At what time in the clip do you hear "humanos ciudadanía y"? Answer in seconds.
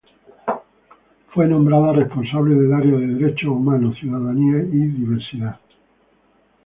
3.51-4.87